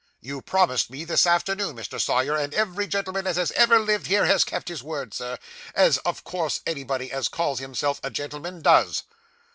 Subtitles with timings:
[0.19, 2.01] You promised me this afternoon, Mr.
[2.01, 5.37] Sawyer, and every gentleman as has ever lived here, has kept his word, Sir,
[5.75, 9.03] as of course anybody as calls himself a gentleman does.